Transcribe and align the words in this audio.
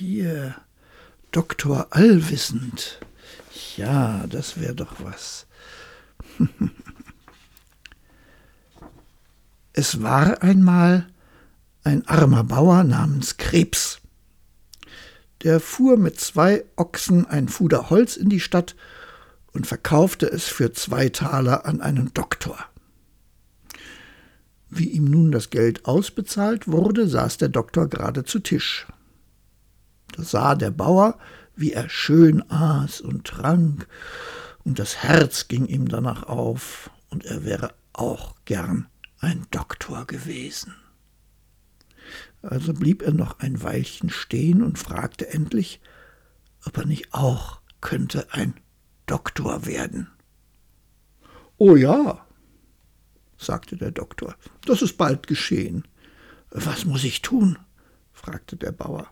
hier, 0.00 0.54
Doktor 1.30 1.88
Allwissend. 1.90 2.98
Ja, 3.76 4.26
das 4.28 4.58
wäre 4.58 4.74
doch 4.74 4.96
was. 4.98 5.46
es 9.74 10.02
war 10.02 10.42
einmal 10.42 11.06
ein 11.84 12.06
armer 12.08 12.44
Bauer 12.44 12.82
namens 12.82 13.36
Krebs. 13.36 14.00
Der 15.42 15.60
fuhr 15.60 15.98
mit 15.98 16.18
zwei 16.18 16.64
Ochsen 16.76 17.26
ein 17.26 17.48
Fuder 17.48 17.90
Holz 17.90 18.16
in 18.16 18.30
die 18.30 18.40
Stadt 18.40 18.76
und 19.52 19.66
verkaufte 19.66 20.26
es 20.26 20.48
für 20.48 20.72
zwei 20.72 21.10
Taler 21.10 21.66
an 21.66 21.82
einen 21.82 22.12
Doktor. 22.14 22.58
Wie 24.70 24.88
ihm 24.88 25.04
nun 25.04 25.30
das 25.30 25.50
Geld 25.50 25.84
ausbezahlt 25.84 26.68
wurde, 26.68 27.06
saß 27.06 27.36
der 27.36 27.50
Doktor 27.50 27.88
gerade 27.88 28.24
zu 28.24 28.38
Tisch. 28.38 28.86
Da 30.12 30.22
sah 30.22 30.54
der 30.54 30.70
Bauer, 30.70 31.18
wie 31.56 31.72
er 31.72 31.88
schön 31.88 32.48
aß 32.50 33.00
und 33.00 33.26
trank, 33.26 33.86
und 34.64 34.78
das 34.78 34.98
Herz 35.02 35.48
ging 35.48 35.66
ihm 35.66 35.88
danach 35.88 36.24
auf, 36.24 36.90
und 37.08 37.24
er 37.24 37.44
wäre 37.44 37.74
auch 37.92 38.36
gern 38.44 38.88
ein 39.18 39.46
Doktor 39.50 40.06
gewesen. 40.06 40.74
Also 42.42 42.72
blieb 42.72 43.02
er 43.02 43.12
noch 43.12 43.40
ein 43.40 43.62
Weilchen 43.62 44.10
stehen 44.10 44.62
und 44.62 44.78
fragte 44.78 45.28
endlich, 45.28 45.80
ob 46.64 46.78
er 46.78 46.86
nicht 46.86 47.12
auch 47.12 47.60
könnte 47.80 48.32
ein 48.32 48.54
Doktor 49.06 49.66
werden. 49.66 50.08
Oh 51.58 51.76
ja, 51.76 52.24
sagte 53.36 53.76
der 53.76 53.90
Doktor, 53.90 54.36
das 54.64 54.82
ist 54.82 54.96
bald 54.96 55.26
geschehen. 55.26 55.86
Was 56.50 56.84
muss 56.84 57.04
ich 57.04 57.22
tun? 57.22 57.58
fragte 58.12 58.56
der 58.56 58.72
Bauer. 58.72 59.08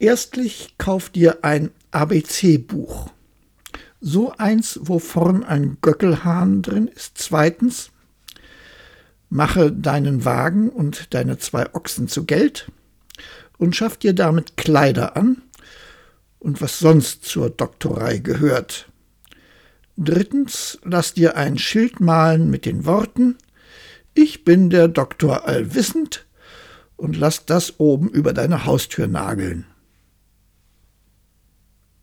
Erstlich 0.00 0.76
kauf 0.78 1.10
dir 1.10 1.44
ein 1.44 1.72
ABC-Buch. 1.90 3.10
So 4.00 4.32
eins, 4.38 4.80
wo 4.82 4.98
vorn 4.98 5.44
ein 5.44 5.76
Göckelhahn 5.82 6.62
drin 6.62 6.88
ist. 6.88 7.18
Zweitens, 7.18 7.90
mache 9.28 9.70
deinen 9.70 10.24
Wagen 10.24 10.70
und 10.70 11.12
deine 11.12 11.36
zwei 11.36 11.74
Ochsen 11.74 12.08
zu 12.08 12.24
Geld 12.24 12.72
und 13.58 13.76
schaff 13.76 13.98
dir 13.98 14.14
damit 14.14 14.56
Kleider 14.56 15.18
an 15.18 15.42
und 16.38 16.62
was 16.62 16.78
sonst 16.78 17.26
zur 17.26 17.50
Doktorei 17.50 18.16
gehört. 18.16 18.88
Drittens, 19.98 20.78
lass 20.82 21.12
dir 21.12 21.36
ein 21.36 21.58
Schild 21.58 22.00
malen 22.00 22.48
mit 22.48 22.64
den 22.64 22.86
Worten 22.86 23.36
Ich 24.14 24.44
bin 24.44 24.70
der 24.70 24.88
Doktor 24.88 25.46
Allwissend 25.46 26.24
und 26.96 27.18
lass 27.18 27.44
das 27.44 27.78
oben 27.78 28.08
über 28.08 28.32
deine 28.32 28.64
Haustür 28.64 29.06
nageln. 29.06 29.66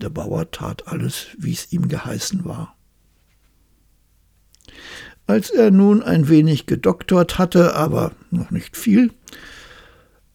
Der 0.00 0.10
Bauer 0.10 0.50
tat 0.50 0.86
alles, 0.86 1.26
wie 1.36 1.52
es 1.52 1.72
ihm 1.72 1.88
geheißen 1.88 2.44
war. 2.44 2.76
Als 5.26 5.50
er 5.50 5.70
nun 5.70 6.02
ein 6.02 6.28
wenig 6.28 6.66
gedoktort 6.66 7.36
hatte, 7.38 7.74
aber 7.74 8.12
noch 8.30 8.50
nicht 8.50 8.76
viel, 8.76 9.12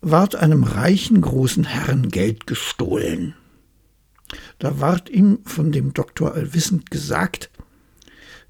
ward 0.01 0.35
einem 0.35 0.63
reichen 0.63 1.21
großen 1.21 1.63
Herrn 1.63 2.09
Geld 2.09 2.45
gestohlen. 2.45 3.35
Da 4.59 4.79
ward 4.79 5.09
ihm 5.09 5.39
von 5.45 5.71
dem 5.71 5.93
Doktor 5.93 6.33
allwissend 6.33 6.91
gesagt, 6.91 7.49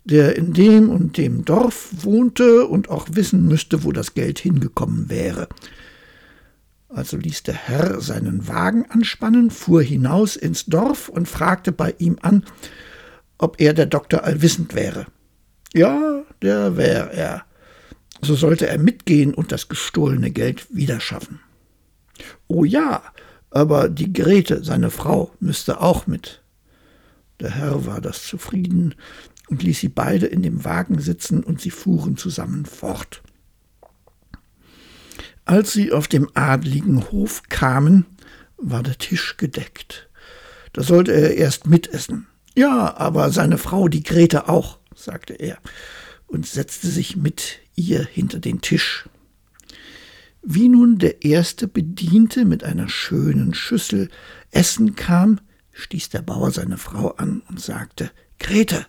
der 0.04 0.36
in 0.36 0.54
dem 0.54 0.90
und 0.90 1.18
dem 1.18 1.46
Dorf 1.46 1.90
wohnte 2.04 2.66
und 2.66 2.90
auch 2.90 3.08
wissen 3.12 3.46
müsste, 3.46 3.84
wo 3.84 3.92
das 3.92 4.14
Geld 4.14 4.40
hingekommen 4.40 5.10
wäre. 5.10 5.48
Also 6.94 7.18
ließ 7.18 7.42
der 7.42 7.56
Herr 7.56 8.02
seinen 8.02 8.48
Wagen 8.48 8.86
anspannen, 8.90 9.50
fuhr 9.50 9.82
hinaus 9.82 10.36
ins 10.36 10.66
Dorf 10.66 11.10
und 11.10 11.28
fragte 11.28 11.72
bei 11.72 11.96
ihm 11.98 12.18
an, 12.22 12.44
ob 13.40 13.60
er 13.60 13.74
der 13.74 13.88
Doktor 13.88 14.24
allwissend 14.24 14.76
wäre. 14.76 15.08
Ja, 15.74 16.24
der 16.44 16.78
wär 16.78 17.12
er. 17.12 17.46
So 18.22 18.36
sollte 18.36 18.68
er 18.68 18.78
mitgehen 18.78 19.34
und 19.34 19.52
das 19.52 19.70
gestohlene 19.70 20.30
Geld 20.30 20.68
wiederschaffen. 20.70 21.40
Oh 22.48 22.64
ja, 22.64 23.02
aber 23.50 23.90
die 23.90 24.14
Grete, 24.14 24.64
seine 24.64 24.92
Frau, 24.92 25.32
müsste 25.40 25.82
auch 25.82 26.06
mit. 26.06 26.44
Der 27.40 27.50
Herr 27.50 27.88
war 27.88 28.02
das 28.02 28.24
zufrieden 28.24 28.94
und 29.50 29.64
ließ 29.64 29.80
sie 29.80 29.90
beide 29.90 30.28
in 30.28 30.44
dem 30.44 30.64
Wagen 30.64 31.00
sitzen 31.00 31.44
und 31.44 31.60
sie 31.60 31.72
fuhren 31.72 32.18
zusammen 32.18 32.66
fort. 32.66 33.24
Als 35.46 35.74
sie 35.74 35.92
auf 35.92 36.08
dem 36.08 36.30
adligen 36.34 37.12
Hof 37.12 37.44
kamen, 37.50 38.06
war 38.58 38.84
der 38.84 38.98
Tisch 38.98 39.38
gedeckt. 39.38 40.10
Da 40.72 40.84
sollte 40.84 41.12
er 41.12 41.36
erst 41.36 41.68
mitessen. 41.68 42.28
Ja, 42.56 42.96
aber 42.98 43.32
seine 43.32 43.58
Frau, 43.58 43.88
die 43.88 44.04
Grete 44.04 44.48
auch, 44.48 44.80
sagte 44.96 45.34
er 45.34 45.58
und 46.28 46.46
setzte 46.46 46.88
sich 46.88 47.16
mit 47.16 47.60
ihr 47.76 48.04
hinter 48.04 48.40
den 48.40 48.62
Tisch. 48.62 49.10
Wie 50.42 50.70
nun 50.70 50.98
der 50.98 51.24
erste 51.24 51.68
Bediente 51.68 52.46
mit 52.46 52.64
einer 52.64 52.90
schönen 52.90 53.54
Schüssel 53.54 54.10
Essen 54.52 54.96
kam, 54.96 55.40
stieß 55.72 56.10
der 56.10 56.22
Bauer 56.22 56.52
seine 56.52 56.78
Frau 56.78 57.12
an 57.12 57.42
und 57.50 57.62
sagte 57.62 58.12
Grete, 58.40 58.86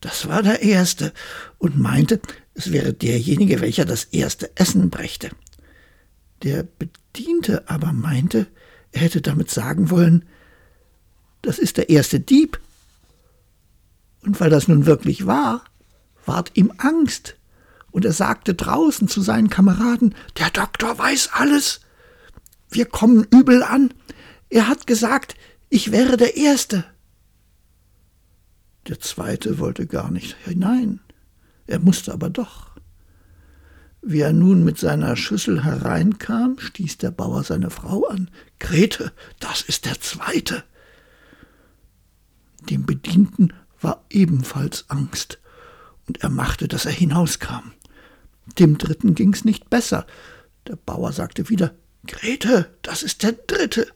das 0.00 0.28
war 0.28 0.42
der 0.42 0.62
Erste, 0.62 1.12
und 1.58 1.78
meinte, 1.78 2.20
es 2.54 2.72
wäre 2.72 2.92
derjenige, 2.92 3.60
welcher 3.60 3.84
das 3.84 4.04
erste 4.04 4.56
Essen 4.56 4.90
brächte. 4.90 5.30
Der 6.42 6.62
Bediente 6.62 7.68
aber 7.68 7.92
meinte, 7.92 8.46
er 8.92 9.02
hätte 9.02 9.20
damit 9.20 9.50
sagen 9.50 9.90
wollen, 9.90 10.24
das 11.42 11.58
ist 11.58 11.76
der 11.76 11.90
erste 11.90 12.20
Dieb. 12.20 12.60
Und 14.22 14.40
weil 14.40 14.50
das 14.50 14.68
nun 14.68 14.86
wirklich 14.86 15.26
war, 15.26 15.64
ward 16.26 16.52
ihm 16.54 16.72
Angst, 16.78 17.36
und 17.90 18.04
er 18.04 18.12
sagte 18.12 18.54
draußen 18.54 19.08
zu 19.08 19.22
seinen 19.22 19.50
Kameraden, 19.50 20.14
der 20.38 20.50
Doktor 20.50 20.98
weiß 20.98 21.30
alles. 21.32 21.80
Wir 22.70 22.84
kommen 22.84 23.26
übel 23.30 23.62
an. 23.62 23.94
Er 24.50 24.68
hat 24.68 24.86
gesagt, 24.86 25.34
ich 25.70 25.90
wäre 25.90 26.16
der 26.16 26.36
Erste. 26.36 26.84
Der 28.86 29.00
Zweite 29.00 29.58
wollte 29.58 29.86
gar 29.86 30.10
nicht 30.10 30.36
hinein. 30.44 31.00
Er 31.66 31.78
musste 31.78 32.12
aber 32.12 32.30
doch. 32.30 32.67
Wie 34.10 34.20
er 34.20 34.32
nun 34.32 34.64
mit 34.64 34.78
seiner 34.78 35.16
Schüssel 35.16 35.64
hereinkam, 35.64 36.58
stieß 36.58 36.96
der 36.96 37.10
Bauer 37.10 37.44
seine 37.44 37.68
Frau 37.68 38.06
an. 38.06 38.30
Grete, 38.58 39.12
das 39.38 39.60
ist 39.60 39.84
der 39.84 40.00
Zweite. 40.00 40.64
Dem 42.70 42.86
Bedienten 42.86 43.52
war 43.82 44.02
ebenfalls 44.08 44.86
Angst, 44.88 45.40
und 46.06 46.22
er 46.22 46.30
machte, 46.30 46.68
dass 46.68 46.86
er 46.86 46.92
hinauskam. 46.92 47.72
Dem 48.58 48.78
Dritten 48.78 49.14
ging's 49.14 49.44
nicht 49.44 49.68
besser. 49.68 50.06
Der 50.66 50.76
Bauer 50.76 51.12
sagte 51.12 51.50
wieder 51.50 51.74
Grete, 52.06 52.74
das 52.80 53.02
ist 53.02 53.22
der 53.22 53.32
Dritte. 53.32 53.88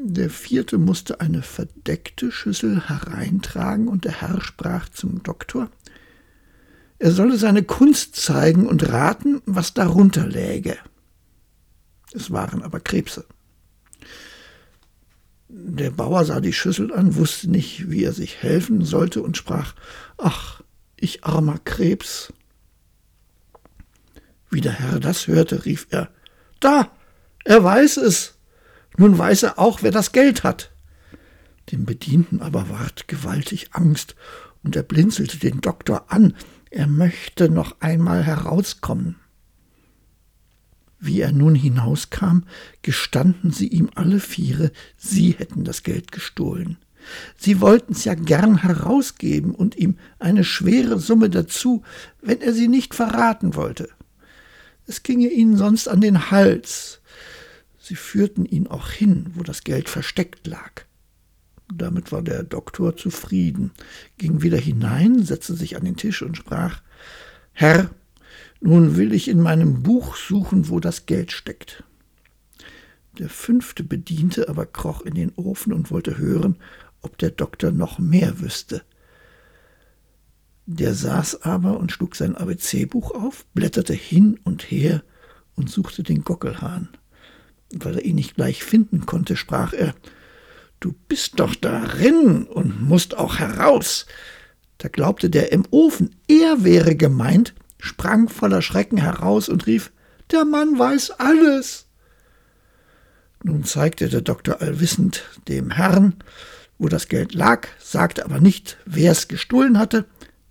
Der 0.00 0.28
Vierte 0.28 0.76
musste 0.76 1.22
eine 1.22 1.40
verdeckte 1.40 2.30
Schüssel 2.30 2.90
hereintragen, 2.90 3.88
und 3.88 4.04
der 4.04 4.20
Herr 4.20 4.42
sprach 4.42 4.90
zum 4.90 5.22
Doktor 5.22 5.70
er 7.02 7.10
solle 7.10 7.36
seine 7.36 7.64
Kunst 7.64 8.14
zeigen 8.14 8.64
und 8.64 8.88
raten, 8.88 9.42
was 9.44 9.74
darunter 9.74 10.24
läge. 10.24 10.78
Es 12.12 12.30
waren 12.30 12.62
aber 12.62 12.78
Krebse. 12.78 13.24
Der 15.48 15.90
Bauer 15.90 16.24
sah 16.24 16.38
die 16.38 16.52
Schüssel 16.52 16.92
an, 16.94 17.16
wusste 17.16 17.50
nicht, 17.50 17.90
wie 17.90 18.04
er 18.04 18.12
sich 18.12 18.40
helfen 18.44 18.84
sollte 18.84 19.20
und 19.20 19.36
sprach 19.36 19.74
Ach, 20.16 20.62
ich 20.94 21.24
armer 21.24 21.58
Krebs. 21.64 22.32
Wie 24.48 24.60
der 24.60 24.78
Herr 24.78 25.00
das 25.00 25.26
hörte, 25.26 25.64
rief 25.64 25.88
er 25.90 26.08
Da, 26.60 26.88
er 27.44 27.64
weiß 27.64 27.96
es. 27.96 28.34
Nun 28.96 29.18
weiß 29.18 29.42
er 29.42 29.58
auch, 29.58 29.82
wer 29.82 29.90
das 29.90 30.12
Geld 30.12 30.44
hat. 30.44 30.70
Dem 31.72 31.84
Bedienten 31.84 32.40
aber 32.40 32.70
ward 32.70 33.08
gewaltig 33.08 33.70
Angst, 33.72 34.14
und 34.62 34.76
er 34.76 34.84
blinzelte 34.84 35.38
den 35.38 35.60
Doktor 35.60 36.12
an, 36.12 36.36
er 36.72 36.86
möchte 36.86 37.50
noch 37.50 37.80
einmal 37.80 38.22
herauskommen. 38.24 39.16
Wie 40.98 41.20
er 41.20 41.32
nun 41.32 41.54
hinauskam, 41.54 42.44
gestanden 42.80 43.50
sie 43.50 43.68
ihm 43.68 43.90
alle 43.94 44.20
Viere, 44.20 44.72
sie 44.96 45.32
hätten 45.32 45.64
das 45.64 45.82
Geld 45.82 46.12
gestohlen. 46.12 46.78
Sie 47.36 47.60
wollten's 47.60 48.04
ja 48.04 48.14
gern 48.14 48.62
herausgeben 48.62 49.54
und 49.54 49.76
ihm 49.76 49.98
eine 50.18 50.44
schwere 50.44 50.98
Summe 50.98 51.28
dazu, 51.28 51.82
wenn 52.22 52.40
er 52.40 52.54
sie 52.54 52.68
nicht 52.68 52.94
verraten 52.94 53.54
wollte. 53.54 53.88
Es 54.86 55.02
ginge 55.02 55.28
ihnen 55.28 55.56
sonst 55.56 55.88
an 55.88 56.00
den 56.00 56.30
Hals. 56.30 57.00
Sie 57.78 57.96
führten 57.96 58.46
ihn 58.46 58.66
auch 58.68 58.88
hin, 58.90 59.32
wo 59.34 59.42
das 59.42 59.64
Geld 59.64 59.88
versteckt 59.88 60.46
lag. 60.46 60.84
Damit 61.78 62.12
war 62.12 62.22
der 62.22 62.42
Doktor 62.42 62.96
zufrieden, 62.96 63.70
ging 64.18 64.42
wieder 64.42 64.58
hinein, 64.58 65.22
setzte 65.22 65.54
sich 65.54 65.76
an 65.76 65.84
den 65.84 65.96
Tisch 65.96 66.22
und 66.22 66.36
sprach 66.36 66.82
Herr, 67.52 67.90
nun 68.60 68.96
will 68.96 69.12
ich 69.12 69.28
in 69.28 69.40
meinem 69.40 69.82
Buch 69.82 70.16
suchen, 70.16 70.68
wo 70.68 70.80
das 70.80 71.06
Geld 71.06 71.32
steckt. 71.32 71.84
Der 73.18 73.28
fünfte 73.28 73.84
Bediente 73.84 74.48
aber 74.48 74.66
kroch 74.66 75.02
in 75.02 75.14
den 75.14 75.32
Ofen 75.36 75.72
und 75.72 75.90
wollte 75.90 76.18
hören, 76.18 76.56
ob 77.00 77.18
der 77.18 77.30
Doktor 77.30 77.70
noch 77.70 77.98
mehr 77.98 78.40
wüsste. 78.40 78.82
Der 80.66 80.94
saß 80.94 81.42
aber 81.42 81.78
und 81.78 81.90
schlug 81.90 82.16
sein 82.16 82.36
ABC-Buch 82.36 83.10
auf, 83.10 83.44
blätterte 83.52 83.94
hin 83.94 84.38
und 84.44 84.70
her 84.70 85.02
und 85.56 85.68
suchte 85.68 86.02
den 86.02 86.22
Gockelhahn. 86.22 86.88
Weil 87.74 87.96
er 87.96 88.04
ihn 88.04 88.14
nicht 88.14 88.36
gleich 88.36 88.62
finden 88.62 89.06
konnte, 89.06 89.36
sprach 89.36 89.72
er 89.72 89.94
Du 90.82 90.92
bist 91.06 91.38
doch 91.38 91.54
darin 91.54 92.42
und 92.42 92.82
musst 92.82 93.16
auch 93.16 93.38
heraus. 93.38 94.04
Da 94.78 94.88
glaubte 94.88 95.30
der 95.30 95.52
im 95.52 95.62
Ofen, 95.70 96.16
er 96.26 96.64
wäre 96.64 96.96
gemeint, 96.96 97.54
sprang 97.78 98.28
voller 98.28 98.62
Schrecken 98.62 98.98
heraus 98.98 99.48
und 99.48 99.68
rief 99.68 99.92
Der 100.32 100.44
Mann 100.44 100.76
weiß 100.76 101.20
alles. 101.20 101.86
Nun 103.44 103.62
zeigte 103.62 104.08
der 104.08 104.22
Doktor 104.22 104.60
allwissend 104.60 105.22
dem 105.46 105.70
Herrn, 105.70 106.16
wo 106.78 106.88
das 106.88 107.06
Geld 107.06 107.32
lag, 107.32 107.68
sagte 107.78 108.24
aber 108.24 108.40
nicht, 108.40 108.76
wer 108.84 109.12
es 109.12 109.28
gestohlen 109.28 109.78
hatte, 109.78 110.04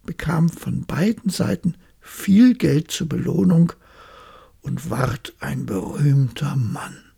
bekam 0.06 0.48
von 0.48 0.86
beiden 0.86 1.30
Seiten 1.30 1.76
viel 2.00 2.54
Geld 2.54 2.90
zur 2.90 3.10
Belohnung 3.10 3.74
und 4.62 4.90
ward 4.90 5.34
ein 5.42 5.66
berühmter 5.66 6.56
Mann. 6.56 7.11